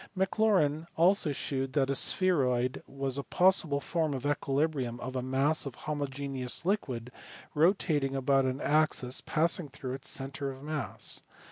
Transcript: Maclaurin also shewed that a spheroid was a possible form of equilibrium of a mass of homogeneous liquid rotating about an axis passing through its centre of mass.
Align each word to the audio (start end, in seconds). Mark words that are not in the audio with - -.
Maclaurin 0.17 0.87
also 0.95 1.31
shewed 1.31 1.73
that 1.73 1.91
a 1.91 1.93
spheroid 1.93 2.81
was 2.87 3.19
a 3.19 3.23
possible 3.23 3.79
form 3.79 4.15
of 4.15 4.25
equilibrium 4.25 4.99
of 4.99 5.15
a 5.15 5.21
mass 5.21 5.67
of 5.67 5.75
homogeneous 5.75 6.65
liquid 6.65 7.11
rotating 7.53 8.15
about 8.15 8.45
an 8.45 8.59
axis 8.61 9.21
passing 9.23 9.69
through 9.69 9.93
its 9.93 10.09
centre 10.09 10.49
of 10.49 10.63
mass. 10.63 11.21